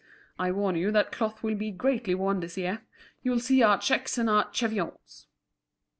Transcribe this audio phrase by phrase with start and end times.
[0.39, 2.81] I warn you that cloth will be greatly worn this year;
[3.21, 5.27] you'll see our checks and our cheviots."